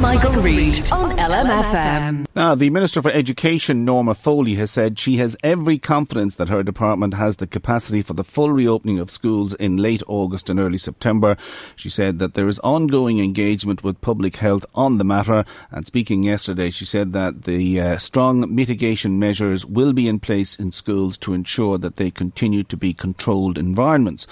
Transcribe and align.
Michael, 0.00 0.40
Reade 0.40 0.92
on 0.92 1.10
LMFM. 1.18 2.26
Now, 2.36 2.54
the 2.54 2.70
Minister 2.70 3.02
for 3.02 3.10
Education, 3.10 3.84
Norma 3.84 4.14
Foley, 4.14 4.54
has 4.54 4.70
said 4.70 4.96
she 4.96 5.16
has 5.16 5.36
every 5.42 5.76
confidence 5.76 6.36
that 6.36 6.48
her 6.48 6.62
department 6.62 7.14
has 7.14 7.38
the 7.38 7.48
capacity 7.48 8.00
for 8.00 8.12
the 8.14 8.22
full 8.22 8.52
reopening 8.52 9.00
of 9.00 9.10
schools 9.10 9.54
in 9.54 9.76
late 9.76 10.02
August 10.06 10.48
and 10.48 10.60
early 10.60 10.78
September. 10.78 11.36
She 11.74 11.88
said 11.90 12.20
that 12.20 12.34
there 12.34 12.46
is 12.46 12.60
ongoing 12.60 13.18
engagement 13.18 13.82
with 13.82 14.00
public 14.00 14.36
health 14.36 14.64
on 14.72 14.98
the 14.98 15.04
matter. 15.04 15.44
And 15.72 15.84
speaking 15.84 16.22
yesterday, 16.22 16.70
she 16.70 16.84
said 16.84 17.12
that 17.14 17.42
the 17.42 17.80
uh, 17.80 17.98
strong 17.98 18.54
mitigation 18.54 19.18
measures 19.18 19.66
will 19.66 19.92
be 19.92 20.06
in 20.06 20.20
place 20.20 20.54
in 20.54 20.70
schools 20.70 21.18
to 21.18 21.34
ensure 21.34 21.76
that 21.78 21.96
they 21.96 22.12
continue 22.12 22.62
to 22.62 22.76
be 22.76 22.94
controlled 22.94 23.58
environments. 23.58 24.28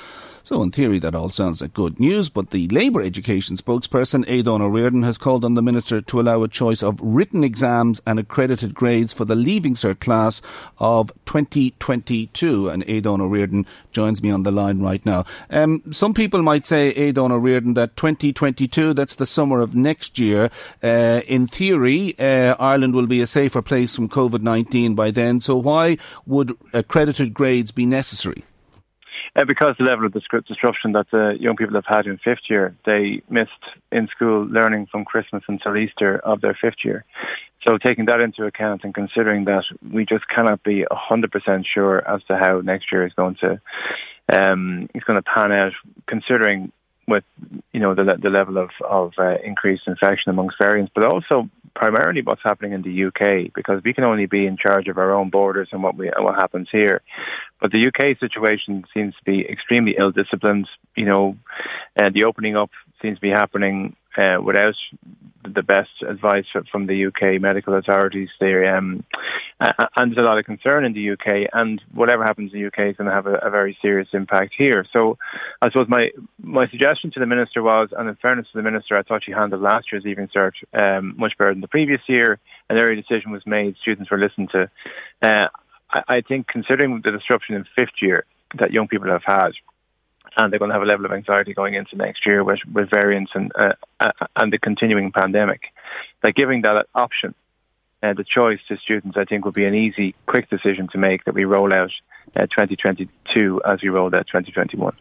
So, 0.47 0.63
in 0.63 0.71
theory, 0.71 1.01
that 1.01 1.17
all 1.17 1.31
sounds 1.31 1.61
like 1.61 1.75
good 1.75 1.99
news, 1.99 2.29
but 2.29 2.51
the 2.51 2.69
Labour 2.69 3.03
education 3.03 3.57
spokesperson, 3.57 4.25
Aodhán 4.29 4.61
Ó 4.61 4.71
Ríordáin, 4.71 5.05
has 5.05 5.19
called 5.19 5.45
on 5.45 5.55
the 5.55 5.61
Minister 5.61 6.01
to 6.01 6.21
allow 6.21 6.45
a 6.45 6.49
choice 6.49 6.85
of 6.85 7.01
written 7.03 7.43
exams 7.43 8.01
and 8.07 8.21
accredited 8.21 8.73
grades 8.73 9.13
for 9.13 9.25
the 9.25 9.35
Leaving 9.35 9.75
Cert 9.75 9.99
class 9.99 10.41
of 10.79 11.11
2022. 11.25 12.69
And 12.69 12.85
Aodhán 12.85 13.21
Ó 13.23 13.29
Ríordáin 13.29 13.67
joins 13.91 14.23
me 14.23 14.31
on 14.31 14.45
the 14.45 14.53
line 14.53 14.79
right 14.79 15.05
now. 15.05 15.25
Um, 15.51 15.83
some 15.91 16.15
people 16.15 16.43
might 16.43 16.65
say, 16.65 16.95
Aodhán 16.95 17.33
Ó 17.33 17.41
Ríordáin, 17.41 17.75
that 17.75 17.97
2022, 17.97 18.95
that's 18.95 19.17
the 19.17 19.27
summer 19.27 19.59
of 19.59 19.75
next 19.75 20.17
year. 20.21 20.51
Uh, 20.81 21.23
in 21.27 21.49
theory, 21.49 22.17
uh, 22.21 22.55
Ireland 22.61 22.95
will 22.95 23.09
be 23.09 23.21
a 23.21 23.27
safer 23.27 23.63
place 23.63 23.97
from 23.97 24.09
COVID 24.09 24.43
19 24.43 24.95
by 24.95 25.11
then. 25.11 25.41
So, 25.41 25.57
why 25.57 25.99
would 26.25 26.57
accredited 26.73 27.35
grades 27.35 27.73
be 27.73 27.85
necessary? 27.85 28.45
Uh, 29.37 29.45
because 29.45 29.75
the 29.79 29.85
level 29.85 30.07
of 30.07 30.13
disruption 30.13 30.93
that 30.93 31.07
the 31.11 31.37
young 31.39 31.57
people 31.57 31.75
have 31.75 31.85
had 31.87 32.07
in 32.07 32.17
fifth 32.19 32.49
year, 32.49 32.75
they 32.87 33.21
missed 33.29 33.51
in 33.93 34.09
school 34.09 34.47
learning 34.47 34.87
from 34.91 35.05
Christmas 35.05 35.43
until 35.47 35.77
Easter 35.77 36.19
of 36.21 36.41
their 36.41 36.57
fifth 36.59 36.83
year. 36.85 37.05
So 37.69 37.77
taking 37.77 38.07
that 38.07 38.21
into 38.21 38.45
account 38.45 38.83
and 38.85 38.95
considering 38.95 39.45
that 39.45 39.65
we 39.93 40.07
just 40.07 40.27
cannot 40.29 40.63
be 40.63 40.85
100% 40.91 41.65
sure 41.67 42.09
as 42.09 42.23
to 42.25 42.37
how 42.39 42.61
next 42.61 42.91
year 42.91 43.07
is 43.07 43.13
going 43.13 43.37
to 43.41 43.61
um, 44.37 44.89
is 44.95 45.05
going 45.05 45.23
to 45.23 45.23
pan 45.23 45.53
out, 45.53 45.73
considering 46.09 46.73
with 47.07 47.25
you 47.73 47.79
know 47.79 47.95
the 47.95 48.17
the 48.21 48.31
level 48.31 48.59
of 48.59 48.71
of 48.89 49.13
uh, 49.19 49.37
increased 49.45 49.85
infection 49.87 50.31
amongst 50.31 50.59
variants, 50.59 50.91
but 50.95 51.05
also 51.05 51.49
primarily 51.77 52.23
what's 52.23 52.43
happening 52.43 52.73
in 52.73 52.83
the 52.83 53.05
UK 53.05 53.53
because 53.55 53.83
we 53.85 53.93
can 53.93 54.05
only 54.05 54.27
be 54.27 54.47
in 54.47 54.57
charge 54.57 54.89
of 54.89 54.97
our 54.97 55.13
own 55.13 55.29
borders 55.31 55.69
and 55.73 55.83
what 55.83 55.97
we 55.97 56.11
what 56.19 56.35
happens 56.35 56.69
here. 56.73 57.03
But 57.61 57.71
the 57.71 57.87
UK 57.87 58.19
situation 58.19 58.85
seems 58.93 59.15
to 59.15 59.25
be 59.25 59.47
extremely 59.49 59.95
ill 59.99 60.11
disciplined. 60.11 60.69
You 60.97 61.05
know, 61.05 61.37
and 62.01 62.15
the 62.15 62.25
opening 62.25 62.57
up 62.57 62.71
seems 63.03 63.19
to 63.19 63.21
be 63.21 63.31
happening 63.31 63.95
uh, 64.17 64.39
without 64.43 64.75
the 65.57 65.63
best 65.63 65.91
advice 66.09 66.45
from 66.71 66.87
the 66.87 67.07
UK 67.07 67.41
medical 67.41 67.75
authorities. 67.75 68.29
There, 68.39 68.77
um, 68.77 69.05
and 69.61 70.13
there's 70.13 70.19
a 70.19 70.21
lot 70.21 70.39
of 70.39 70.45
concern 70.45 70.85
in 70.85 70.93
the 70.93 71.11
UK, 71.11 71.51
and 71.53 71.83
whatever 71.93 72.25
happens 72.25 72.53
in 72.53 72.61
the 72.61 72.67
UK 72.67 72.91
is 72.91 72.97
going 72.97 73.09
to 73.09 73.15
have 73.15 73.27
a, 73.27 73.35
a, 73.43 73.51
very 73.51 73.77
serious 73.83 74.09
impact 74.13 74.55
here. 74.57 74.87
So, 74.93 75.19
I 75.61 75.69
suppose 75.69 75.89
my 75.89 76.11
my 76.41 76.69
suggestion 76.69 77.11
to 77.13 77.21
the 77.21 77.27
minister 77.27 77.63
was, 77.63 77.89
and 77.97 78.09
in 78.09 78.15
fairness 78.17 78.47
to 78.53 78.59
the 78.59 78.63
minister, 78.63 78.97
I 78.97 79.03
thought 79.03 79.23
she 79.25 79.33
handled 79.33 79.63
last 79.63 79.87
year's 79.91 80.05
Leaving 80.05 80.29
Cert 80.29 80.53
um, 80.79 81.15
much 81.17 81.33
better 81.39 81.53
than 81.53 81.63
the 81.63 81.69
previous 81.69 82.01
year. 82.07 82.39
An 82.71 82.77
early 82.77 82.97
decision 83.01 83.33
was 83.33 83.43
made; 83.47 83.77
students 83.81 84.11
were 84.11 84.19
listened 84.19 84.51
to. 84.53 84.71
Uh, 85.23 85.49
I, 85.91 86.17
I 86.17 86.21
think, 86.21 86.47
considering 86.47 87.01
the 87.05 87.11
disruption 87.11 87.57
in 87.57 87.65
fifth 87.75 88.01
year 88.01 88.27
that 88.59 88.73
young 88.73 88.87
people 88.87 89.09
have 89.11 89.25
had 89.27 89.53
and 90.37 90.53
they're 90.53 90.59
going 90.59 90.71
to 90.71 90.75
have 90.75 90.83
a 90.83 90.87
level 90.87 91.07
of 91.07 91.13
anxiety 91.13 91.55
going 91.55 91.75
into 91.75 91.97
next 91.97 92.27
year 92.27 92.45
with, 92.45 92.61
with 92.73 92.91
variants 92.91 93.33
and 93.35 93.53
uh, 93.59 93.73
uh, 94.01 94.13
and 94.37 94.53
the 94.53 94.59
continuing 94.59 95.13
pandemic. 95.13 95.63
That 96.23 96.35
giving 96.35 96.63
that 96.63 96.87
option, 96.95 97.35
uh, 98.03 98.13
the 98.13 98.25
choice 98.25 98.59
to 98.69 98.77
students, 98.77 99.17
I 99.17 99.25
think 99.25 99.45
would 99.45 99.55
be 99.55 99.65
an 99.65 99.75
easy, 99.75 100.15
quick 100.27 100.51
decision 100.51 100.89
to 100.93 100.99
make 100.99 101.25
that 101.25 101.35
we 101.35 101.45
roll 101.45 101.73
out 101.73 101.91
uh, 102.35 102.43
2022 102.43 103.63
as 103.65 103.81
we 103.83 103.89
rolled 103.89 104.15
out 104.15 104.27
2021. 104.27 104.95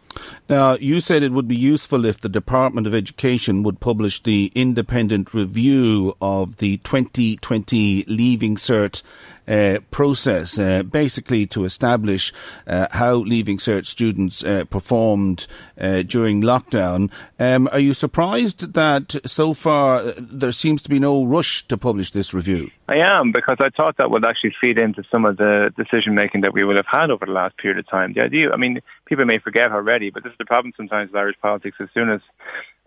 Now, 0.47 0.75
you 0.75 0.99
said 1.01 1.23
it 1.23 1.31
would 1.31 1.47
be 1.47 1.55
useful 1.55 2.05
if 2.05 2.21
the 2.21 2.29
Department 2.29 2.87
of 2.87 2.93
Education 2.93 3.63
would 3.63 3.79
publish 3.79 4.21
the 4.21 4.51
independent 4.55 5.33
review 5.33 6.15
of 6.21 6.57
the 6.57 6.77
2020 6.77 8.05
Leaving 8.07 8.55
Cert 8.55 9.03
uh, 9.47 9.79
process, 9.91 10.57
uh, 10.57 10.83
basically 10.83 11.45
to 11.47 11.65
establish 11.65 12.33
uh, 12.67 12.87
how 12.91 13.15
Leaving 13.15 13.57
Cert 13.57 13.85
students 13.85 14.43
uh, 14.43 14.65
performed 14.65 15.47
uh, 15.79 16.01
during 16.03 16.41
lockdown. 16.41 17.11
Um, 17.39 17.67
are 17.71 17.79
you 17.79 17.93
surprised 17.93 18.73
that 18.73 19.15
so 19.25 19.53
far 19.53 20.03
there 20.17 20.51
seems 20.51 20.81
to 20.83 20.89
be 20.89 20.99
no 20.99 21.23
rush 21.23 21.67
to 21.67 21.77
publish 21.77 22.11
this 22.11 22.33
review? 22.33 22.69
I 22.87 22.97
am 22.97 23.31
because 23.31 23.57
I 23.59 23.69
thought 23.69 23.97
that 23.97 24.11
would 24.11 24.23
actually 24.23 24.53
feed 24.61 24.77
into 24.77 25.03
some 25.11 25.25
of 25.25 25.37
the 25.37 25.73
decision 25.75 26.13
making 26.13 26.41
that 26.41 26.53
we 26.53 26.63
would 26.63 26.75
have 26.75 26.85
had 26.85 27.09
over 27.09 27.25
the 27.25 27.31
last 27.31 27.57
period 27.57 27.79
of 27.79 27.89
time. 27.89 28.13
The 28.13 28.21
idea, 28.21 28.51
I 28.51 28.57
mean, 28.57 28.81
people 29.05 29.25
may 29.25 29.39
forget 29.39 29.71
already, 29.71 30.11
but 30.11 30.23
this 30.23 30.31
is 30.31 30.37
the 30.37 30.45
problem 30.45 30.73
sometimes 30.77 31.11
with 31.11 31.17
Irish 31.17 31.37
politics. 31.41 31.77
As 31.79 31.89
soon 31.93 32.11
as 32.11 32.21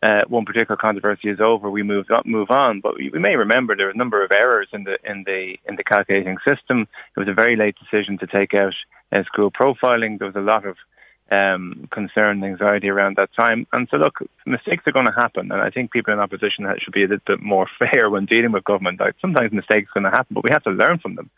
uh, 0.02 0.22
one 0.28 0.44
particular 0.44 0.76
controversy 0.76 1.28
is 1.28 1.40
over, 1.40 1.70
we 1.70 1.82
move 1.82 2.06
on, 2.10 2.22
move 2.24 2.50
on. 2.50 2.80
But 2.80 2.96
we, 2.96 3.10
may 3.18 3.34
remember 3.34 3.74
there 3.74 3.86
were 3.86 3.92
a 3.92 3.96
number 3.96 4.24
of 4.24 4.30
errors 4.30 4.68
in 4.72 4.84
the 4.84 4.98
in 5.04 5.24
the 5.24 5.56
in 5.66 5.76
the 5.76 5.84
calculating 5.84 6.36
system. 6.46 6.86
It 7.16 7.20
was 7.20 7.28
a 7.28 7.34
very 7.34 7.56
late 7.56 7.76
decision 7.78 8.18
to 8.18 8.26
take 8.26 8.54
out 8.54 8.74
uh, 9.12 9.24
school 9.24 9.50
profiling. 9.50 10.18
There 10.18 10.28
was 10.28 10.36
a 10.36 10.40
lot 10.40 10.64
of 10.64 10.76
um, 11.30 11.88
concern 11.90 12.42
and 12.42 12.44
anxiety 12.44 12.88
around 12.88 13.16
that 13.16 13.34
time. 13.34 13.66
And 13.72 13.88
so, 13.90 13.96
look, 13.96 14.18
mistakes 14.46 14.84
are 14.86 14.92
going 14.92 15.06
to 15.06 15.12
happen, 15.12 15.50
and 15.52 15.60
I 15.60 15.70
think 15.70 15.90
people 15.90 16.12
in 16.12 16.20
opposition 16.20 16.66
should 16.78 16.94
be 16.94 17.04
a 17.04 17.08
little 17.08 17.24
bit 17.26 17.42
more 17.42 17.66
fair 17.78 18.08
when 18.08 18.26
dealing 18.26 18.52
with 18.52 18.64
government. 18.64 19.00
Like 19.00 19.16
sometimes 19.20 19.52
mistakes 19.52 19.90
are 19.90 20.00
going 20.00 20.10
to 20.10 20.16
happen, 20.16 20.34
but 20.34 20.44
we 20.44 20.50
have 20.50 20.64
to 20.64 20.70
learn 20.70 20.98
from 20.98 21.16
them. 21.16 21.30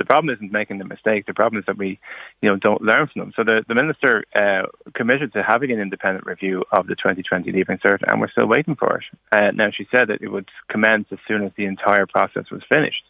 The 0.00 0.06
problem 0.06 0.34
isn't 0.34 0.50
making 0.50 0.78
the 0.78 0.86
mistake. 0.86 1.26
The 1.26 1.34
problem 1.34 1.60
is 1.60 1.66
that 1.66 1.76
we, 1.76 2.00
you 2.40 2.48
know, 2.48 2.56
don't 2.56 2.80
learn 2.80 3.06
from 3.12 3.20
them. 3.20 3.32
So 3.36 3.44
the, 3.44 3.62
the 3.68 3.74
minister 3.74 4.24
uh, 4.34 4.66
committed 4.94 5.34
to 5.34 5.42
having 5.42 5.70
an 5.72 5.78
independent 5.78 6.24
review 6.24 6.64
of 6.72 6.86
the 6.86 6.94
2020 6.94 7.52
Leaving 7.52 7.76
Cert, 7.84 7.98
and 8.06 8.18
we're 8.18 8.30
still 8.30 8.46
waiting 8.46 8.76
for 8.76 8.96
it. 8.96 9.04
Uh, 9.30 9.50
now 9.50 9.68
she 9.70 9.86
said 9.90 10.08
that 10.08 10.22
it 10.22 10.28
would 10.28 10.48
commence 10.70 11.04
as 11.12 11.18
soon 11.28 11.44
as 11.44 11.52
the 11.58 11.66
entire 11.66 12.06
process 12.06 12.44
was 12.50 12.62
finished. 12.66 13.04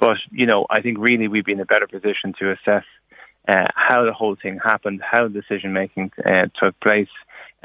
But 0.00 0.16
you 0.32 0.46
know, 0.46 0.66
I 0.68 0.82
think 0.82 0.98
really 0.98 1.28
we'd 1.28 1.44
be 1.44 1.52
in 1.52 1.60
a 1.60 1.64
better 1.64 1.86
position 1.86 2.34
to 2.40 2.50
assess 2.50 2.84
uh, 3.46 3.66
how 3.76 4.04
the 4.04 4.12
whole 4.12 4.34
thing 4.34 4.58
happened, 4.58 5.00
how 5.08 5.28
decision 5.28 5.72
making 5.72 6.10
uh, 6.28 6.46
took 6.60 6.78
place, 6.80 7.08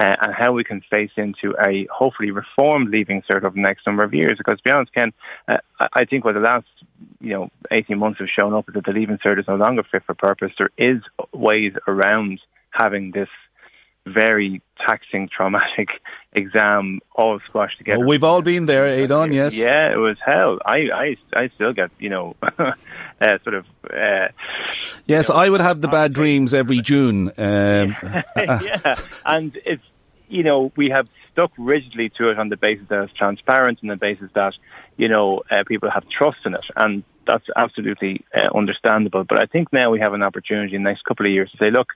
uh, 0.00 0.14
and 0.20 0.34
how 0.34 0.52
we 0.52 0.64
can 0.64 0.80
face 0.90 1.10
into 1.16 1.54
a 1.60 1.86
hopefully 1.92 2.30
reformed 2.30 2.90
leaving 2.90 3.22
cert 3.22 3.44
over 3.44 3.50
the 3.50 3.60
next 3.60 3.86
number 3.86 4.02
of 4.02 4.12
years. 4.12 4.38
Because 4.38 4.58
to 4.58 4.64
be 4.64 4.70
honest, 4.70 4.92
Ken, 4.92 5.12
uh, 5.48 5.58
I 5.92 6.04
think 6.04 6.24
what 6.24 6.34
the 6.34 6.40
last 6.40 6.66
you 7.20 7.32
know 7.32 7.50
18 7.70 7.98
months 7.98 8.18
have 8.18 8.28
shown 8.28 8.54
up 8.54 8.68
is 8.68 8.74
that 8.74 8.84
the 8.84 8.92
leaving 8.92 9.18
cert 9.18 9.38
is 9.38 9.46
no 9.48 9.56
longer 9.56 9.82
fit 9.82 10.02
for 10.04 10.14
purpose. 10.14 10.52
There 10.58 10.70
is 10.76 11.02
ways 11.32 11.72
around 11.86 12.40
having 12.70 13.12
this 13.12 13.28
very 14.06 14.60
taxing, 14.86 15.28
traumatic 15.34 15.88
exam 16.32 17.00
all 17.14 17.40
squashed 17.46 17.78
together. 17.78 18.00
Well, 18.00 18.08
we've 18.08 18.24
all 18.24 18.42
been 18.42 18.66
there, 18.66 18.86
Aodhán, 18.86 19.32
yes. 19.32 19.56
Yeah, 19.56 19.92
it 19.92 19.96
was 19.98 20.18
hell. 20.24 20.58
I, 20.64 20.90
I, 20.90 21.16
I 21.34 21.48
still 21.54 21.72
get, 21.72 21.90
you 21.98 22.10
know, 22.10 22.36
uh, 23.20 23.38
sort 23.42 23.54
of. 23.54 23.66
Uh, 23.84 24.28
yes, 25.06 25.28
you 25.28 25.34
know, 25.34 25.40
I 25.40 25.50
would 25.50 25.60
have 25.60 25.80
the 25.80 25.88
bad 25.88 26.12
dreams 26.12 26.54
every 26.54 26.80
June. 26.80 27.28
Um, 27.28 27.34
yeah, 28.36 28.94
and 29.24 29.56
it's, 29.64 29.84
you 30.28 30.42
know, 30.42 30.72
we 30.76 30.90
have 30.90 31.08
stuck 31.32 31.52
rigidly 31.58 32.10
to 32.16 32.30
it 32.30 32.38
on 32.38 32.48
the 32.48 32.56
basis 32.56 32.86
that 32.88 33.02
it's 33.02 33.12
transparent 33.12 33.80
and 33.82 33.90
the 33.90 33.96
basis 33.96 34.30
that, 34.34 34.54
you 34.96 35.08
know, 35.08 35.42
uh, 35.50 35.64
people 35.66 35.90
have 35.90 36.04
trust 36.08 36.38
in 36.46 36.54
it. 36.54 36.64
And 36.76 37.02
that's 37.26 37.44
absolutely 37.56 38.24
uh, 38.34 38.56
understandable. 38.56 39.24
But 39.24 39.38
I 39.38 39.46
think 39.46 39.72
now 39.72 39.90
we 39.90 40.00
have 40.00 40.14
an 40.14 40.22
opportunity 40.22 40.76
in 40.76 40.82
the 40.82 40.90
next 40.90 41.04
couple 41.04 41.26
of 41.26 41.32
years 41.32 41.50
to 41.50 41.58
say, 41.58 41.70
look, 41.70 41.88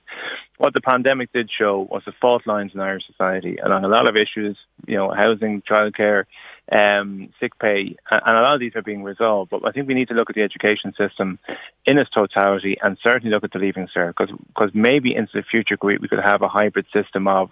what 0.57 0.73
the 0.73 0.81
pandemic 0.81 1.31
did 1.31 1.49
show 1.49 1.87
was 1.89 2.03
the 2.05 2.11
fault 2.19 2.45
lines 2.45 2.71
in 2.73 2.81
Irish 2.81 3.07
society 3.07 3.57
along 3.63 3.85
a 3.85 3.87
lot 3.87 4.07
of 4.07 4.15
issues, 4.15 4.57
you 4.87 4.97
know, 4.97 5.13
housing, 5.15 5.61
childcare, 5.61 6.25
um, 6.71 7.29
sick 7.39 7.57
pay, 7.59 7.95
and 8.11 8.37
a 8.37 8.41
lot 8.41 8.53
of 8.53 8.59
these 8.59 8.75
are 8.75 8.81
being 8.81 9.03
resolved. 9.03 9.51
But 9.51 9.67
I 9.67 9.71
think 9.71 9.87
we 9.87 9.93
need 9.93 10.09
to 10.09 10.13
look 10.13 10.29
at 10.29 10.35
the 10.35 10.43
education 10.43 10.93
system 10.97 11.39
in 11.85 11.97
its 11.97 12.09
totality 12.09 12.77
and 12.81 12.97
certainly 13.01 13.33
look 13.33 13.43
at 13.43 13.51
the 13.51 13.59
Leaving 13.59 13.87
Cert 13.95 14.13
because 14.17 14.71
maybe 14.73 15.15
into 15.15 15.31
the 15.33 15.43
future 15.43 15.77
we, 15.81 15.97
we 15.97 16.07
could 16.07 16.19
have 16.23 16.41
a 16.41 16.47
hybrid 16.47 16.85
system 16.93 17.27
of 17.27 17.49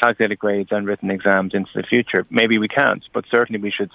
calculated 0.00 0.38
grades 0.38 0.70
and 0.72 0.86
written 0.86 1.10
exams 1.10 1.54
into 1.54 1.70
the 1.74 1.82
future. 1.82 2.26
Maybe 2.30 2.58
we 2.58 2.68
can't, 2.68 3.02
but 3.12 3.24
certainly 3.30 3.60
we 3.60 3.70
should 3.70 3.90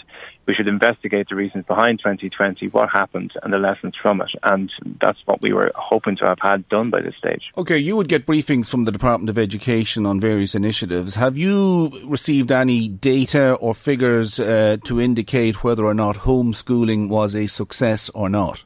we 0.46 0.54
should 0.54 0.68
investigate 0.68 1.30
the 1.30 1.36
reasons 1.36 1.66
behind 1.66 2.00
2020, 2.00 2.68
what 2.68 2.90
happened, 2.90 3.34
and 3.42 3.52
the 3.52 3.58
lessons 3.58 3.96
from 4.02 4.22
it. 4.22 4.30
And 4.44 4.72
that's 5.02 5.20
what 5.26 5.42
we 5.42 5.54
were 5.54 5.72
hoping 5.76 6.16
to 6.18 6.26
have 6.26 6.40
had 6.40 6.68
done 6.70 6.92
by 6.92 7.02
this 7.02 7.16
stage. 7.18 7.52
Okay, 7.58 7.78
you 7.78 7.96
would 7.96 8.08
get 8.08 8.26
briefings 8.26 8.70
from 8.70 8.86
the 8.86 8.92
Department 8.92 9.30
of 9.30 9.38
Education 9.38 10.06
on 10.06 10.20
various 10.20 10.54
initiatives. 10.54 11.16
Have 11.16 11.38
you 11.38 11.90
received 12.06 12.52
any 12.52 12.88
data 12.88 13.54
or 13.56 13.74
figures 13.74 14.40
uh, 14.40 14.78
to 14.84 15.02
indicate 15.02 15.64
whether 15.64 15.86
or 15.86 15.94
not 15.94 16.18
homeschooling 16.18 17.10
was 17.10 17.36
a 17.36 17.48
success 17.48 18.10
or 18.10 18.30
not? 18.30 18.64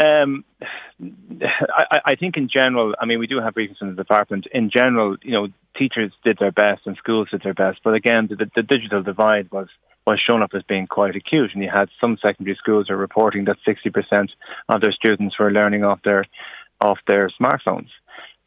Um, 0.00 0.44
I, 1.00 2.12
I 2.12 2.14
think 2.16 2.36
in 2.36 2.48
general, 2.48 2.94
I 3.00 3.06
mean, 3.06 3.18
we 3.18 3.26
do 3.26 3.40
have 3.40 3.54
briefings 3.54 3.78
from 3.78 3.94
the 3.94 4.02
department. 4.02 4.46
In 4.52 4.70
general, 4.70 5.16
you 5.22 5.32
know, 5.32 5.48
teachers 5.76 6.12
did 6.24 6.38
their 6.38 6.52
best 6.52 6.82
and 6.86 6.96
schools 6.96 7.28
did 7.30 7.42
their 7.42 7.54
best. 7.54 7.80
But 7.84 7.94
again, 7.94 8.28
the, 8.28 8.50
the 8.54 8.62
digital 8.62 9.02
divide 9.02 9.50
was 9.50 9.68
was 10.06 10.20
shown 10.24 10.42
up 10.42 10.50
as 10.54 10.62
being 10.64 10.88
quite 10.88 11.14
acute, 11.14 11.50
and 11.54 11.62
you 11.62 11.70
had 11.72 11.88
some 12.00 12.18
secondary 12.20 12.56
schools 12.56 12.90
are 12.90 12.96
reporting 12.96 13.44
that 13.44 13.56
60% 13.64 14.30
of 14.68 14.80
their 14.80 14.90
students 14.90 15.38
were 15.38 15.52
learning 15.52 15.84
off 15.84 16.00
their 16.04 16.26
off 16.80 16.98
their 17.06 17.30
smartphones. 17.40 17.88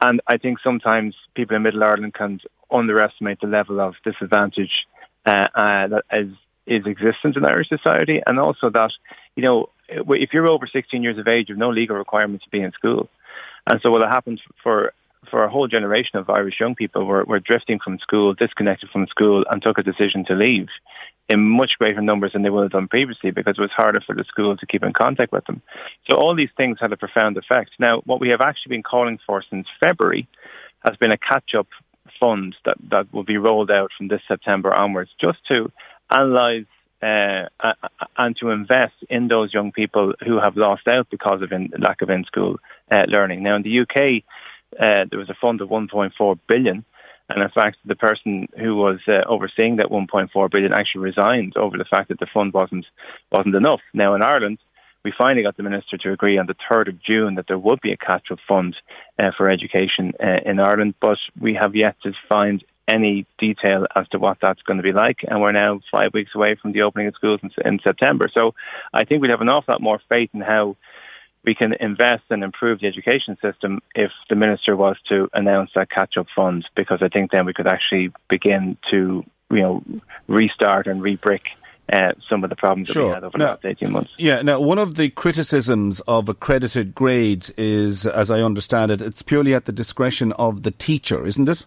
And 0.01 0.19
I 0.27 0.37
think 0.37 0.59
sometimes 0.61 1.15
people 1.33 1.55
in 1.55 1.63
Middle 1.63 1.83
Ireland 1.83 2.13
can 2.13 2.39
underestimate 2.69 3.39
the 3.39 3.47
level 3.47 3.79
of 3.79 3.95
disadvantage 4.03 4.71
uh, 5.25 5.47
uh, 5.55 5.87
that 5.87 6.03
is 6.11 6.33
is 6.67 6.85
existent 6.87 7.37
in 7.37 7.45
Irish 7.45 7.69
society, 7.69 8.21
and 8.25 8.39
also 8.39 8.69
that 8.71 8.91
you 9.35 9.43
know 9.43 9.69
if 9.87 10.29
you're 10.33 10.47
over 10.47 10.67
16 10.67 11.03
years 11.03 11.17
of 11.17 11.27
age, 11.27 11.49
you 11.49 11.55
have 11.55 11.59
no 11.59 11.69
legal 11.69 11.95
requirement 11.95 12.41
to 12.43 12.49
be 12.49 12.61
in 12.61 12.71
school. 12.71 13.09
And 13.69 13.79
so 13.81 13.91
what 13.91 14.07
happened 14.07 14.41
for 14.63 14.93
for 15.29 15.43
a 15.43 15.49
whole 15.49 15.67
generation 15.67 16.19
of 16.19 16.29
Irish 16.29 16.59
young 16.59 16.75
people 16.75 17.05
were, 17.05 17.23
were 17.23 17.39
drifting 17.39 17.79
from 17.83 17.97
school, 17.97 18.35
disconnected 18.35 18.89
from 18.91 19.07
school, 19.07 19.43
and 19.49 19.61
took 19.61 19.79
a 19.79 19.83
decision 19.83 20.23
to 20.25 20.35
leave 20.35 20.67
in 21.29 21.39
much 21.39 21.71
greater 21.79 22.01
numbers 22.01 22.33
than 22.33 22.43
they 22.43 22.51
would 22.51 22.61
have 22.61 22.71
done 22.71 22.87
previously 22.87 23.31
because 23.31 23.55
it 23.57 23.61
was 23.61 23.71
harder 23.75 23.99
for 24.05 24.13
the 24.13 24.23
school 24.25 24.55
to 24.55 24.67
keep 24.67 24.83
in 24.83 24.93
contact 24.93 25.31
with 25.31 25.43
them. 25.45 25.61
So 26.09 26.17
all 26.17 26.35
these 26.35 26.51
things 26.55 26.77
had 26.79 26.93
a 26.93 26.97
profound 26.97 27.37
effect. 27.37 27.71
Now, 27.79 28.01
what 28.05 28.21
we 28.21 28.29
have 28.29 28.41
actually 28.41 28.75
been 28.75 28.83
calling 28.83 29.17
for 29.25 29.43
since 29.49 29.65
February 29.79 30.27
has 30.87 30.95
been 30.97 31.11
a 31.11 31.17
catch-up 31.17 31.67
fund 32.19 32.55
that, 32.65 32.77
that 32.91 33.11
will 33.11 33.23
be 33.23 33.37
rolled 33.37 33.71
out 33.71 33.89
from 33.97 34.09
this 34.09 34.21
September 34.27 34.71
onwards, 34.71 35.09
just 35.19 35.39
to 35.47 35.71
analyse 36.11 36.67
uh, 37.01 37.47
and 38.17 38.35
to 38.37 38.49
invest 38.49 38.95
in 39.09 39.27
those 39.27 39.53
young 39.53 39.71
people 39.71 40.13
who 40.25 40.39
have 40.39 40.57
lost 40.57 40.87
out 40.87 41.07
because 41.09 41.41
of 41.41 41.51
in, 41.51 41.71
lack 41.79 42.01
of 42.01 42.09
in-school 42.09 42.57
uh, 42.91 43.03
learning. 43.07 43.43
Now, 43.43 43.55
in 43.55 43.63
the 43.63 43.79
UK, 43.81 44.23
uh, 44.73 45.07
there 45.09 45.19
was 45.19 45.29
a 45.29 45.35
fund 45.39 45.61
of 45.61 45.69
1.4 45.69 46.39
billion, 46.47 46.85
and 47.29 47.41
in 47.41 47.49
fact, 47.49 47.77
the 47.85 47.95
person 47.95 48.47
who 48.59 48.75
was 48.75 48.99
uh, 49.07 49.27
overseeing 49.27 49.77
that 49.77 49.87
1.4 49.87 50.51
billion 50.51 50.73
actually 50.73 51.01
resigned 51.01 51.57
over 51.57 51.77
the 51.77 51.85
fact 51.85 52.09
that 52.09 52.19
the 52.19 52.27
fund 52.31 52.53
wasn't 52.53 52.85
wasn't 53.31 53.55
enough. 53.55 53.81
Now, 53.93 54.15
in 54.15 54.21
Ireland, 54.21 54.59
we 55.03 55.13
finally 55.15 55.43
got 55.43 55.55
the 55.55 55.63
minister 55.63 55.97
to 55.97 56.11
agree 56.11 56.37
on 56.37 56.47
the 56.47 56.55
3rd 56.69 56.89
of 56.89 57.01
June 57.01 57.35
that 57.35 57.45
there 57.47 57.59
would 57.59 57.79
be 57.81 57.91
a 57.91 57.97
catch-up 57.97 58.39
fund 58.47 58.75
uh, 59.19 59.31
for 59.37 59.49
education 59.49 60.13
uh, 60.21 60.39
in 60.43 60.59
Ireland, 60.59 60.95
but 60.99 61.19
we 61.39 61.53
have 61.53 61.75
yet 61.75 61.95
to 62.03 62.11
find 62.27 62.63
any 62.87 63.25
detail 63.39 63.87
as 63.95 64.07
to 64.09 64.19
what 64.19 64.37
that's 64.41 64.61
going 64.61 64.77
to 64.77 64.83
be 64.83 64.91
like. 64.91 65.19
And 65.27 65.41
we're 65.41 65.51
now 65.51 65.81
five 65.91 66.13
weeks 66.13 66.31
away 66.35 66.55
from 66.61 66.71
the 66.71 66.81
opening 66.81 67.07
of 67.07 67.15
schools 67.15 67.39
in, 67.43 67.49
in 67.65 67.79
September. 67.83 68.29
So 68.33 68.53
I 68.93 69.05
think 69.05 69.21
we'd 69.21 69.31
have 69.31 69.41
an 69.41 69.49
awful 69.49 69.73
lot 69.73 69.81
more 69.81 69.99
faith 70.09 70.29
in 70.33 70.41
how 70.41 70.77
we 71.43 71.55
can 71.55 71.73
invest 71.79 72.23
and 72.29 72.43
improve 72.43 72.79
the 72.79 72.87
education 72.87 73.37
system 73.41 73.79
if 73.93 74.11
the 74.29 74.35
minister 74.35 74.75
was 74.75 74.97
to 75.09 75.29
announce 75.33 75.71
that 75.75 75.89
catch-up 75.89 76.27
fund, 76.35 76.65
because 76.75 76.99
I 77.01 77.07
think 77.07 77.31
then 77.31 77.45
we 77.45 77.53
could 77.53 77.67
actually 77.67 78.11
begin 78.29 78.77
to, 78.91 79.23
you 79.51 79.61
know, 79.61 79.83
restart 80.27 80.87
and 80.87 81.01
rebrick 81.01 81.41
uh, 81.93 82.13
some 82.27 82.43
of 82.43 82.49
the 82.49 82.55
problems 82.55 82.89
sure. 82.89 83.03
that 83.03 83.07
we 83.09 83.13
had 83.13 83.23
over 83.23 83.37
now, 83.37 83.45
the 83.45 83.51
last 83.51 83.65
18 83.65 83.91
months. 83.91 84.11
Yeah, 84.17 84.41
now 84.41 84.59
one 84.59 84.79
of 84.79 84.95
the 84.95 85.09
criticisms 85.09 85.99
of 86.01 86.27
accredited 86.27 86.95
grades 86.95 87.51
is, 87.51 88.07
as 88.07 88.31
I 88.31 88.41
understand 88.41 88.91
it, 88.91 89.01
it's 89.01 89.21
purely 89.21 89.53
at 89.53 89.65
the 89.65 89.71
discretion 89.71 90.31
of 90.33 90.63
the 90.63 90.71
teacher, 90.71 91.27
isn't 91.27 91.47
it? 91.47 91.65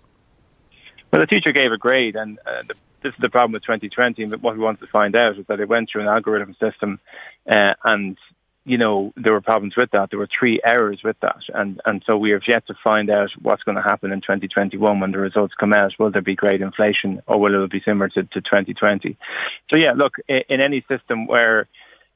Well, 1.12 1.22
the 1.22 1.26
teacher 1.26 1.52
gave 1.52 1.72
a 1.72 1.78
grade, 1.78 2.16
and 2.16 2.38
uh, 2.46 2.62
this 3.02 3.12
is 3.14 3.20
the 3.20 3.30
problem 3.30 3.52
with 3.52 3.62
2020. 3.62 4.26
But 4.26 4.42
what 4.42 4.54
we 4.56 4.62
wanted 4.62 4.80
to 4.80 4.86
find 4.88 5.16
out 5.16 5.38
is 5.38 5.46
that 5.46 5.60
it 5.60 5.68
went 5.68 5.88
through 5.90 6.02
an 6.02 6.08
algorithm 6.08 6.54
system, 6.60 7.00
uh, 7.48 7.74
and 7.84 8.18
you 8.64 8.76
know 8.76 9.12
there 9.16 9.32
were 9.32 9.40
problems 9.40 9.74
with 9.76 9.90
that. 9.92 10.10
There 10.10 10.18
were 10.18 10.28
three 10.38 10.60
errors 10.64 11.00
with 11.02 11.16
that, 11.20 11.40
and 11.54 11.80
and 11.86 12.02
so 12.06 12.18
we 12.18 12.30
have 12.30 12.42
yet 12.46 12.66
to 12.66 12.74
find 12.84 13.08
out 13.08 13.30
what's 13.40 13.62
going 13.62 13.76
to 13.76 13.82
happen 13.82 14.12
in 14.12 14.20
2021 14.20 15.00
when 15.00 15.12
the 15.12 15.18
results 15.18 15.54
come 15.58 15.72
out. 15.72 15.92
Will 15.98 16.10
there 16.10 16.20
be 16.20 16.36
grade 16.36 16.60
inflation, 16.60 17.22
or 17.26 17.40
will 17.40 17.64
it 17.64 17.70
be 17.70 17.80
similar 17.84 18.08
to, 18.10 18.24
to 18.24 18.40
2020? 18.40 19.16
So 19.70 19.78
yeah, 19.78 19.92
look, 19.96 20.16
in, 20.28 20.42
in 20.50 20.60
any 20.60 20.84
system 20.88 21.26
where 21.26 21.68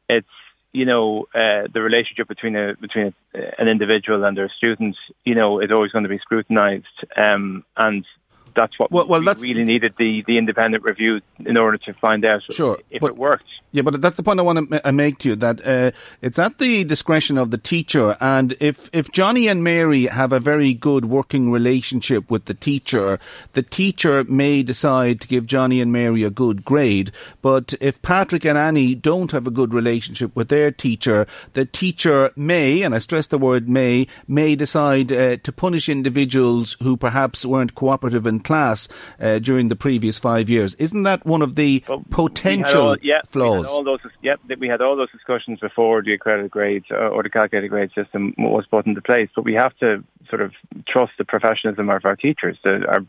it's 0.09 0.27
you 0.73 0.87
know, 0.87 1.27
uh, 1.35 1.69
the 1.73 1.83
relationship 1.83 2.29
between 2.29 2.57
a 2.57 2.75
between 2.81 3.15
a, 3.35 3.61
an 3.61 3.69
individual 3.69 4.25
and 4.25 4.37
their 4.37 4.51
students, 4.57 4.99
you 5.25 5.35
know, 5.35 5.61
is 5.61 5.71
always 5.71 5.93
going 5.93 6.05
to 6.05 6.09
be 6.09 6.19
scrutinised. 6.19 6.87
Um, 7.17 7.65
and 7.77 8.07
that's 8.55 8.79
what 8.79 8.91
well, 8.91 9.07
well, 9.07 9.21
we 9.21 9.27
that's, 9.27 9.43
really 9.43 9.65
needed 9.65 9.95
the, 9.99 10.23
the 10.27 10.39
independent 10.39 10.85
review 10.85 11.21
in 11.45 11.57
order 11.57 11.79
to 11.79 11.93
find 11.95 12.25
out 12.25 12.43
sure, 12.51 12.79
if 12.91 13.01
but, 13.01 13.09
it 13.09 13.17
worked. 13.17 13.45
Yeah, 13.73 13.83
but 13.83 14.01
that's 14.03 14.19
the 14.19 14.23
point 14.23 14.39
I 14.39 14.43
want 14.43 14.71
to 14.71 14.93
make 14.93 15.19
to 15.21 15.31
you 15.31 15.37
that 15.37 15.67
uh, 15.67 15.93
it's 16.21 16.39
at 16.39 16.59
the 16.59 16.85
discretion 16.85 17.39
of 17.39 17.51
the 17.51 17.59
teacher, 17.59 18.17
and 18.21 18.55
if 18.61 18.91
if 18.93 19.11
Johnny 19.11 19.49
and 19.49 19.65
Mary 19.65 20.07
have 20.07 20.33
a 20.33 20.39
very 20.39 20.75
good 20.75 21.07
working 21.07 21.51
relationship 21.51 22.31
with 22.31 22.45
the 22.45 22.55
teacher, 22.55 23.19
the 23.55 23.63
teacher 23.63 24.25
may 24.25 24.63
decide 24.63 25.21
to 25.23 25.29
give 25.29 25.47
Johnny 25.47 25.81
and 25.81 25.93
Mary 25.93 26.23
a 26.23 26.31
good 26.31 26.65
grade. 26.65 27.13
But 27.41 27.75
if 27.81 28.01
Patrick 28.03 28.45
and 28.45 28.59
Annie 28.59 28.95
don't 28.95 29.33
have 29.33 29.47
a 29.47 29.51
good 29.51 29.73
relationship 29.73 30.37
with 30.37 30.49
their 30.49 30.71
teacher, 30.71 31.27
the 31.55 31.65
teacher 31.65 32.31
may, 32.37 32.83
and 32.83 32.95
I 32.95 32.99
stress 32.99 33.27
the 33.27 33.39
word 33.39 33.69
may, 33.69 34.07
may 34.29 34.55
decide 34.55 35.11
uh, 35.11 35.37
to 35.39 35.53
punish 35.53 35.89
individuals 35.89 36.77
who 36.83 36.97
perhaps 36.97 37.45
weren't 37.45 37.75
cooperative 37.75 38.27
and 38.27 38.42
class 38.43 38.89
uh, 39.21 39.39
during 39.39 39.69
the 39.69 39.77
previous 39.77 40.19
five 40.19 40.49
years. 40.49 40.75
Isn't 40.75 41.05
that 41.05 41.25
one 41.25 41.43
of 41.43 41.57
the 41.57 41.83
well, 41.89 42.05
potential 42.11 42.89
all, 42.89 42.97
yeah, 43.03 43.21
flaws? 43.27 43.67
all 43.67 43.85
those, 43.85 44.01
yeah, 44.23 44.37
we 44.59 44.69
had 44.69 44.81
all 44.81 44.97
those 44.97 45.11
discussions 45.11 45.61
before 45.61 46.03
the 46.03 46.15
accredited 46.15 46.51
grades 46.51 46.87
uh, 46.91 47.09
or 47.09 47.23
the 47.23 47.31
calculated 47.31 47.69
grade 47.69 47.91
system 47.95 48.35
was 48.39 48.65
put 48.71 48.87
into 48.87 49.01
place. 49.01 49.29
But 49.35 49.45
we 49.45 49.55
have 49.55 49.77
to 49.79 50.05
sort 50.29 50.43
of 50.43 50.53
trust 50.89 51.13
the 51.19 51.25
professionalism 51.25 51.91
of 51.91 52.05
our 52.05 52.17
teachers. 52.17 52.59
The, 52.65 52.85
our, 52.89 53.01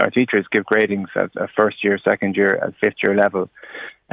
our 0.00 0.10
teachers 0.10 0.46
give 0.50 0.64
gradings 0.64 1.08
at 1.16 1.30
a 1.36 1.48
first 1.54 1.84
year, 1.84 1.98
second 2.02 2.36
year, 2.36 2.56
at 2.56 2.74
fifth 2.80 3.02
year 3.02 3.14
level. 3.14 3.50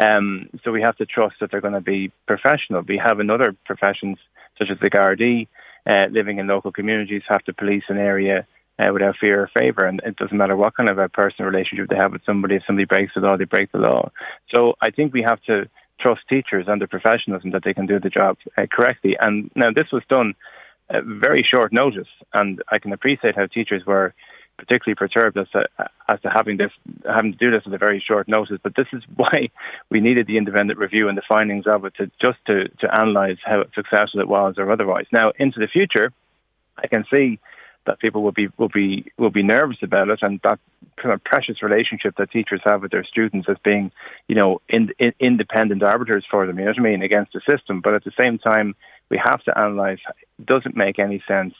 Um, 0.02 0.50
so 0.64 0.72
we 0.72 0.82
have 0.82 0.98
to 0.98 1.06
trust 1.06 1.36
that 1.42 1.52
they're 1.52 1.62
going 1.62 1.74
to 1.74 1.82
be 1.82 2.12
professional. 2.28 2.82
We 2.82 3.02
have 3.04 3.20
in 3.20 3.30
other 3.30 3.56
professions, 3.66 4.18
such 4.58 4.70
as 4.72 4.80
the 4.80 4.90
Gardaí, 4.90 5.48
uh, 5.86 6.12
living 6.12 6.38
in 6.38 6.48
local 6.48 6.72
communities, 6.72 7.24
have 7.28 7.44
to 7.46 7.54
police 7.54 7.84
an 7.90 7.98
area 7.98 8.48
uh, 8.82 8.92
without 8.94 9.16
fear 9.20 9.44
or 9.44 9.50
favour. 9.54 9.86
And 9.86 10.02
it 10.06 10.16
doesn't 10.16 10.38
matter 10.38 10.56
what 10.56 10.76
kind 10.76 10.90
of 10.90 10.98
a 10.98 11.10
personal 11.10 11.52
relationship 11.52 11.90
they 11.90 11.96
have 11.96 12.14
with 12.14 12.26
somebody. 12.26 12.56
If 12.56 12.64
somebody 12.66 12.86
breaks 12.86 13.14
the 13.14 13.22
law, 13.22 13.38
they 13.38 13.46
break 13.46 13.72
the 13.72 13.78
law. 13.78 14.12
So 14.50 14.76
I 14.82 14.90
think 14.90 15.14
we 15.14 15.24
have 15.24 15.42
to 15.44 15.70
trust 16.00 16.22
teachers 16.28 16.66
and 16.68 16.82
their 16.82 16.88
professionalism 16.88 17.52
that 17.52 17.64
they 17.64 17.74
can 17.74 17.86
do 17.86 18.00
the 18.00 18.10
job 18.10 18.38
uh, 18.58 18.66
correctly. 18.72 19.16
And 19.20 19.52
now 19.56 19.72
this 19.72 19.92
was 19.92 20.04
done 20.10 20.34
at 20.90 21.04
very 21.06 21.48
short 21.50 21.72
notice, 21.72 22.08
and 22.34 22.62
I 22.70 22.80
can 22.80 22.92
appreciate 22.92 23.36
how 23.36 23.46
teachers 23.46 23.86
were 23.86 24.14
particularly 24.58 24.96
perturbed 24.96 25.38
as 25.38 25.50
to, 25.50 25.66
as 26.08 26.22
to 26.22 26.30
having 26.30 26.58
this 26.58 26.72
having 27.06 27.32
to 27.32 27.38
do 27.38 27.50
this 27.50 27.64
at 27.66 27.74
a 27.74 27.78
very 27.78 28.04
short 28.06 28.28
notice. 28.28 28.60
But 28.62 28.76
this 28.76 28.88
is 28.94 29.04
why 29.16 29.50
we 29.90 30.00
needed 30.00 30.28
the 30.28 30.38
independent 30.38 30.80
review 30.80 31.08
and 31.08 31.18
the 31.18 31.24
findings 31.28 31.66
of 31.68 31.86
it 31.86 31.96
to 31.96 32.12
just 32.22 32.40
to 32.48 32.68
to 32.68 33.02
analyse 33.02 33.40
how 33.44 33.64
successful 33.74 34.20
it 34.20 34.28
was 34.28 34.56
or 34.58 34.72
otherwise. 34.72 35.06
Now 35.12 35.32
into 35.40 35.60
the 35.60 35.68
future, 35.68 36.12
I 36.78 36.88
can 36.88 37.06
see 37.12 37.40
that 37.86 38.00
people 38.00 38.22
will 38.22 38.32
be 38.32 38.48
will 38.58 38.70
be 38.70 39.12
will 39.18 39.32
be 39.32 39.44
nervous 39.44 39.78
about 39.82 40.10
it, 40.10 40.20
and 40.22 40.40
that 40.44 40.60
kind 40.98 41.14
of 41.14 41.24
precious 41.24 41.64
relationship 41.64 42.16
that 42.18 42.32
teachers 42.32 42.62
have 42.64 42.82
with 42.82 42.92
their 42.92 43.04
students 43.04 43.48
as 43.50 43.58
being, 43.64 43.92
you 44.28 44.36
know, 44.36 44.62
in, 44.70 44.92
in, 45.00 45.14
independent 45.20 45.82
arbiters 45.82 46.26
for 46.30 46.46
them. 46.46 46.60
You 46.60 46.66
know 46.66 46.72
what 46.72 46.80
I 46.80 46.84
mean 46.84 47.02
against 47.02 47.34
the 47.34 47.42
system, 47.48 47.82
but 47.82 47.94
at 47.94 48.04
the 48.04 48.12
same 48.18 48.38
time, 48.38 48.76
we 49.10 49.20
have 49.24 49.44
to 49.44 49.60
analyse: 49.60 50.00
does 50.46 50.64
it 50.66 50.76
make 50.76 51.00
any 51.00 51.24
sense, 51.28 51.54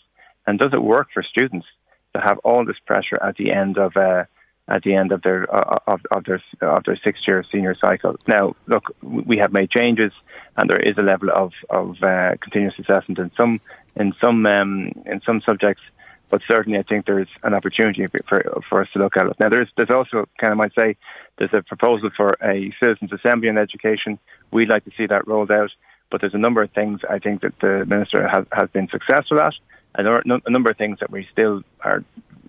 and 0.46 0.60
does 0.60 0.74
it 0.74 0.84
work 0.84 1.08
for 1.14 1.24
students 1.24 1.66
to 2.14 2.22
have 2.22 2.38
all 2.40 2.66
this 2.66 2.80
pressure 2.86 3.22
at 3.24 3.38
the 3.38 3.52
end 3.52 3.78
of 3.78 3.98
uh, 3.98 4.26
at 4.68 4.84
the 4.84 4.96
end 4.96 5.12
of 5.12 5.22
their 5.22 5.54
uh, 5.54 5.80
of, 5.88 6.02
of 6.12 6.24
their 6.26 6.42
of 6.62 6.84
their 6.86 7.00
sixth 7.04 7.24
year 7.28 7.44
senior 7.52 7.74
cycle. 7.74 8.16
Now, 8.28 8.56
look, 8.68 8.96
we 9.02 9.38
have 9.38 9.52
made 9.52 9.72
changes, 9.72 10.12
and 10.58 10.70
there 10.70 10.80
is 10.80 10.98
a 10.98 11.02
level 11.02 11.30
of 11.34 11.52
of 11.70 12.02
uh, 12.04 12.36
continuous 12.42 12.76
assessment 12.80 13.20
in 13.20 13.32
some 13.36 13.60
in 13.96 14.14
some 14.22 14.46
um, 14.46 14.92
in 15.06 15.22
some 15.26 15.42
subjects. 15.46 15.82
But 16.32 16.42
certainly, 16.48 16.80
I 16.80 16.84
think 16.84 17.06
there's 17.06 17.28
an 17.44 17.54
opportunity 17.54 18.06
for 18.28 18.64
for 18.68 18.82
us 18.82 18.88
to 18.94 19.00
look 19.00 19.18
at 19.18 19.28
it. 19.28 19.40
Now, 19.40 19.50
there's 19.50 19.68
there's 19.76 19.90
also 19.90 20.28
kind 20.40 20.52
of 20.52 20.58
might 20.58 20.74
say 20.74 20.96
there's 21.38 21.54
a 21.54 21.62
proposal 21.62 22.10
for 22.16 22.38
a 22.42 22.74
citizens' 22.80 23.12
assembly 23.12 23.50
in 23.50 23.58
education. 23.58 24.18
We'd 24.50 24.70
like 24.70 24.86
to 24.86 24.92
see 24.98 25.06
that 25.08 25.28
rolled 25.28 25.52
out. 25.52 25.72
But 26.10 26.22
there's 26.22 26.34
a 26.34 26.40
number 26.40 26.62
of 26.62 26.72
things 26.72 27.02
I 27.10 27.20
think 27.20 27.42
that 27.42 27.60
the 27.60 27.86
minister 27.86 28.28
has 28.28 28.46
has 28.52 28.70
been 28.70 28.88
successful 28.90 29.40
at. 29.42 29.54
And 29.94 30.08
there 30.08 30.16
are 30.16 30.24
a 30.26 30.50
number 30.50 30.70
of 30.70 30.78
things 30.78 31.00
that 31.02 31.12
we 31.12 31.28
still 31.34 31.64
are, 31.82 32.04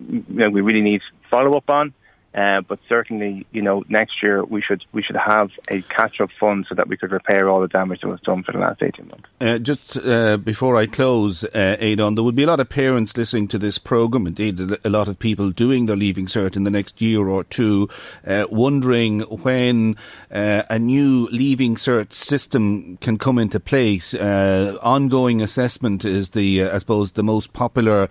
you 0.09 0.23
know, 0.29 0.49
we 0.49 0.61
really 0.61 0.81
need 0.81 1.01
follow 1.29 1.57
up 1.57 1.69
on. 1.69 1.93
Uh, 2.33 2.61
but 2.61 2.79
certainly, 2.89 3.45
you 3.51 3.61
know, 3.61 3.83
next 3.89 4.23
year 4.23 4.43
we 4.43 4.61
should 4.61 4.83
we 4.91 5.03
should 5.03 5.15
have 5.15 5.51
a 5.67 5.81
catch-up 5.83 6.31
fund 6.39 6.65
so 6.67 6.73
that 6.73 6.87
we 6.87 6.97
could 6.97 7.11
repair 7.11 7.47
all 7.47 7.61
the 7.61 7.67
damage 7.67 8.01
that 8.01 8.09
was 8.09 8.19
done 8.21 8.41
for 8.41 8.53
the 8.53 8.57
last 8.57 8.81
eighteen 8.81 9.07
months. 9.07 9.29
Uh, 9.39 9.59
just 9.59 9.97
uh, 9.97 10.37
before 10.37 10.75
I 10.75 10.87
close, 10.87 11.43
uh, 11.43 11.77
Aodhán, 11.79 12.15
there 12.15 12.23
will 12.23 12.31
be 12.31 12.43
a 12.43 12.47
lot 12.47 12.59
of 12.59 12.69
parents 12.69 13.15
listening 13.15 13.47
to 13.49 13.59
this 13.59 13.77
program. 13.77 14.25
Indeed, 14.25 14.79
a 14.83 14.89
lot 14.89 15.07
of 15.07 15.19
people 15.19 15.51
doing 15.51 15.85
their 15.85 15.95
leaving 15.95 16.25
cert 16.25 16.55
in 16.55 16.63
the 16.63 16.71
next 16.71 17.01
year 17.01 17.27
or 17.27 17.43
two, 17.43 17.87
uh, 18.25 18.45
wondering 18.49 19.21
when 19.21 19.95
uh, 20.31 20.63
a 20.69 20.79
new 20.79 21.27
leaving 21.31 21.75
cert 21.75 22.13
system 22.13 22.97
can 22.97 23.19
come 23.19 23.37
into 23.37 23.59
place. 23.59 24.15
Uh, 24.15 24.77
ongoing 24.81 25.41
assessment 25.41 26.03
is 26.03 26.31
the, 26.31 26.63
I 26.63 26.79
suppose, 26.79 27.11
the 27.11 27.23
most 27.23 27.53
popular 27.53 28.09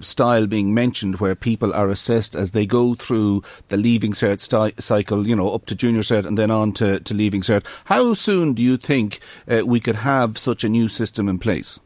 style 0.00 0.46
being 0.46 0.74
mentioned, 0.74 1.20
where 1.20 1.36
people 1.36 1.72
are 1.72 1.90
assessed 1.90 2.34
as 2.34 2.50
they 2.50 2.66
go 2.66 2.94
through 2.94 3.35
the 3.68 3.76
leaving 3.76 4.12
cert 4.12 4.40
sti- 4.40 4.74
cycle, 4.78 5.26
you 5.26 5.36
know, 5.36 5.50
up 5.50 5.66
to 5.66 5.74
junior 5.74 6.02
cert 6.02 6.24
and 6.24 6.36
then 6.36 6.50
on 6.50 6.72
to, 6.72 7.00
to 7.00 7.14
leaving 7.14 7.42
cert. 7.42 7.64
How 7.86 8.14
soon 8.14 8.54
do 8.54 8.62
you 8.62 8.76
think 8.76 9.20
uh, 9.48 9.62
we 9.64 9.80
could 9.80 9.96
have 9.96 10.38
such 10.38 10.64
a 10.64 10.68
new 10.68 10.88
system 10.88 11.28
in 11.28 11.38
place? 11.38 11.80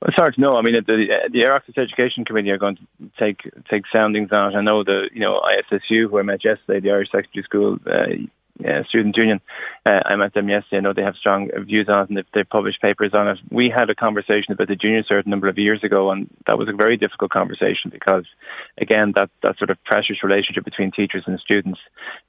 Well, 0.00 0.08
it's 0.08 0.16
hard 0.16 0.34
to 0.34 0.40
know. 0.40 0.56
I 0.56 0.62
mean, 0.62 0.74
the 0.86 1.06
the 1.32 1.38
Oireachtas 1.38 1.78
Education 1.78 2.24
Committee 2.24 2.50
are 2.50 2.58
going 2.58 2.76
to 2.76 2.82
take 3.18 3.40
take 3.70 3.84
soundings 3.92 4.30
on. 4.32 4.54
I 4.54 4.60
know 4.60 4.84
the 4.84 5.08
you 5.12 5.20
know 5.20 5.40
ISSU, 5.40 6.10
who 6.10 6.18
I 6.18 6.22
met 6.22 6.44
yesterday, 6.44 6.80
the 6.80 6.90
Irish 6.90 7.10
Secondary 7.10 7.42
School 7.42 7.78
uh, 7.86 8.26
uh, 8.60 8.84
Student 8.88 9.16
Union. 9.16 9.40
Uh, 9.88 10.00
I 10.04 10.16
met 10.16 10.34
them 10.34 10.48
yesterday. 10.48 10.78
I 10.78 10.80
know 10.80 10.92
they 10.92 11.02
have 11.02 11.16
strong 11.16 11.50
views 11.66 11.88
on 11.88 12.02
it 12.02 12.08
and 12.08 12.18
they've, 12.18 12.26
they've 12.32 12.48
published 12.48 12.80
papers 12.80 13.12
on 13.14 13.28
it. 13.28 13.38
We 13.50 13.72
had 13.74 13.90
a 13.90 13.94
conversation 13.94 14.52
about 14.52 14.68
the 14.68 14.76
junior 14.76 15.02
cert 15.02 15.26
a 15.26 15.28
number 15.28 15.48
of 15.48 15.58
years 15.58 15.82
ago, 15.82 16.10
and 16.10 16.28
that 16.46 16.58
was 16.58 16.68
a 16.68 16.76
very 16.76 16.96
difficult 16.96 17.30
conversation 17.30 17.90
because, 17.90 18.26
again, 18.78 19.12
that, 19.16 19.30
that 19.42 19.58
sort 19.58 19.70
of 19.70 19.82
precious 19.84 20.22
relationship 20.22 20.64
between 20.64 20.92
teachers 20.92 21.24
and 21.26 21.38
students, 21.40 21.80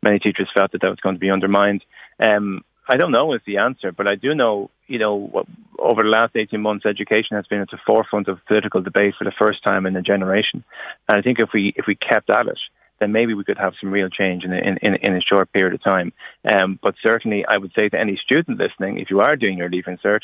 many 0.01 0.19
teachers 0.19 0.49
felt 0.53 0.71
that 0.71 0.81
that 0.81 0.89
was 0.89 0.99
going 0.99 1.15
to 1.15 1.19
be 1.19 1.31
undermined. 1.31 1.83
Um, 2.19 2.63
I 2.87 2.97
don't 2.97 3.11
know 3.11 3.33
is 3.33 3.41
the 3.45 3.57
answer, 3.57 3.91
but 3.91 4.07
I 4.07 4.15
do 4.15 4.35
know, 4.35 4.69
you 4.87 4.99
know, 4.99 5.15
what, 5.15 5.47
over 5.79 6.03
the 6.03 6.09
last 6.09 6.35
18 6.35 6.61
months, 6.61 6.85
education 6.85 7.35
has 7.35 7.47
been 7.47 7.61
at 7.61 7.71
the 7.71 7.79
forefront 7.85 8.27
of 8.27 8.45
political 8.45 8.81
debate 8.81 9.15
for 9.17 9.23
the 9.23 9.33
first 9.37 9.63
time 9.63 9.85
in 9.85 9.95
a 9.95 10.01
generation. 10.01 10.63
And 11.09 11.17
I 11.17 11.21
think 11.21 11.39
if 11.39 11.49
we 11.53 11.73
if 11.75 11.85
we 11.87 11.95
kept 11.95 12.29
at 12.29 12.47
it, 12.47 12.59
then 12.99 13.11
maybe 13.11 13.33
we 13.33 13.43
could 13.43 13.57
have 13.57 13.73
some 13.79 13.91
real 13.91 14.09
change 14.09 14.43
in, 14.43 14.53
in, 14.53 14.77
in 14.81 15.15
a 15.15 15.21
short 15.21 15.51
period 15.51 15.73
of 15.73 15.83
time. 15.83 16.13
Um, 16.51 16.79
but 16.81 16.95
certainly, 17.01 17.45
I 17.45 17.57
would 17.57 17.71
say 17.75 17.89
to 17.89 17.99
any 17.99 18.19
student 18.23 18.59
listening, 18.59 18.99
if 18.99 19.09
you 19.09 19.19
are 19.21 19.35
doing 19.35 19.57
your 19.57 19.69
Leaving 19.69 19.97
Cert, 19.97 20.21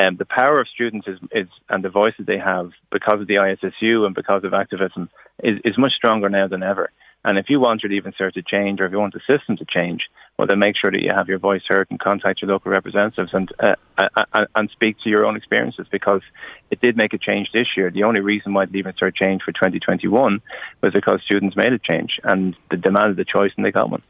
um, 0.00 0.16
the 0.16 0.24
power 0.24 0.60
of 0.60 0.68
students 0.68 1.08
is, 1.08 1.18
is, 1.32 1.48
and 1.68 1.84
the 1.84 1.90
voices 1.90 2.26
they 2.26 2.38
have 2.38 2.70
because 2.92 3.20
of 3.20 3.26
the 3.26 3.34
ISSU 3.34 4.06
and 4.06 4.14
because 4.14 4.44
of 4.44 4.54
activism 4.54 5.10
is, 5.42 5.58
is 5.64 5.76
much 5.76 5.92
stronger 5.92 6.28
now 6.28 6.46
than 6.46 6.62
ever. 6.62 6.90
And 7.24 7.38
if 7.38 7.46
you 7.48 7.60
want 7.60 7.82
your 7.82 7.92
Leaving 7.92 8.12
Cert 8.18 8.34
to 8.34 8.42
change 8.42 8.80
or 8.80 8.86
if 8.86 8.92
you 8.92 8.98
want 8.98 9.14
the 9.14 9.20
system 9.26 9.56
to 9.58 9.66
change, 9.68 10.02
well, 10.40 10.46
then 10.46 10.58
make 10.58 10.74
sure 10.74 10.90
that 10.90 11.02
you 11.02 11.12
have 11.12 11.28
your 11.28 11.38
voice 11.38 11.60
heard 11.68 11.86
and 11.90 12.00
contact 12.00 12.40
your 12.40 12.50
local 12.50 12.72
representatives 12.72 13.34
and 13.34 13.52
uh, 13.58 13.74
uh, 13.98 14.08
uh, 14.32 14.46
and 14.54 14.70
speak 14.70 14.96
to 15.04 15.10
your 15.10 15.26
own 15.26 15.36
experiences 15.36 15.86
because 15.92 16.22
it 16.70 16.80
did 16.80 16.96
make 16.96 17.12
a 17.12 17.18
change 17.18 17.50
this 17.52 17.66
year. 17.76 17.90
The 17.90 18.04
only 18.04 18.20
reason 18.20 18.54
why 18.54 18.64
the 18.64 18.72
Leaving 18.72 18.94
Cert 18.94 19.14
changed 19.14 19.44
for 19.44 19.52
2021 19.52 20.40
was 20.80 20.94
because 20.94 21.20
students 21.22 21.56
made 21.56 21.74
a 21.74 21.78
change 21.78 22.18
and 22.24 22.56
they 22.70 22.78
demanded 22.78 23.18
the 23.18 23.26
choice 23.26 23.52
and 23.54 23.66
they 23.66 23.70
got 23.70 23.90
one. 23.90 24.02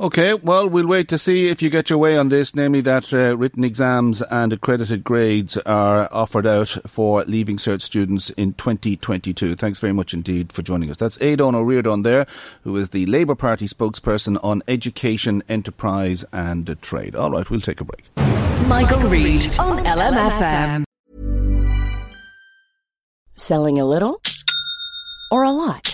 Okay, 0.00 0.34
well, 0.34 0.68
we'll 0.68 0.88
wait 0.88 1.08
to 1.08 1.18
see 1.18 1.46
if 1.46 1.62
you 1.62 1.70
get 1.70 1.88
your 1.88 2.00
way 2.00 2.18
on 2.18 2.28
this, 2.28 2.52
namely 2.52 2.80
that 2.80 3.12
uh, 3.12 3.36
written 3.36 3.62
exams 3.62 4.22
and 4.22 4.52
accredited 4.52 5.04
grades 5.04 5.56
are 5.58 6.08
offered 6.10 6.46
out 6.46 6.76
for 6.86 7.24
Leaving 7.26 7.58
Cert 7.58 7.80
students 7.80 8.30
in 8.30 8.54
2022. 8.54 9.54
Thanks 9.54 9.78
very 9.78 9.92
much 9.92 10.12
indeed 10.12 10.52
for 10.52 10.62
joining 10.62 10.90
us. 10.90 10.96
That's 10.96 11.16
Aodhán 11.18 11.54
Ó 11.54 11.64
Ríordáin 11.64 12.02
there, 12.02 12.26
who 12.64 12.76
is 12.76 12.88
the 12.88 13.06
Labour 13.06 13.36
Party 13.36 13.68
spokesperson 13.68 14.42
on 14.42 14.64
education, 14.66 15.44
enterprise 15.48 16.24
and 16.32 16.76
trade. 16.82 17.14
All 17.14 17.30
right, 17.30 17.48
we'll 17.48 17.60
take 17.60 17.80
a 17.80 17.84
break. 17.84 18.04
Michael, 18.66 18.98
Michael 18.98 19.10
Reade 19.10 19.58
on 19.60 19.78
LMFM. 19.84 20.84
Selling 23.36 23.78
a 23.78 23.84
little 23.84 24.20
or 25.30 25.44
a 25.44 25.50
lot? 25.50 25.93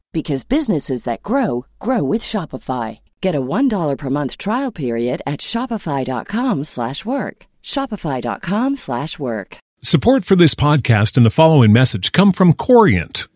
because 0.11 0.43
businesses 0.43 1.05
that 1.05 1.23
grow 1.23 1.65
grow 1.79 2.03
with 2.03 2.21
Shopify. 2.21 2.99
Get 3.21 3.35
a 3.35 3.41
$1 3.41 3.97
per 3.97 4.09
month 4.09 4.37
trial 4.37 4.71
period 4.71 5.21
at 5.25 5.39
shopify.com/work. 5.41 7.45
shopify.com/work. 7.63 9.57
Support 9.83 10.25
for 10.25 10.35
this 10.35 10.53
podcast 10.53 11.17
and 11.17 11.25
the 11.25 11.31
following 11.31 11.73
message 11.73 12.11
come 12.11 12.33
from 12.33 12.53
Corient. 12.53 13.27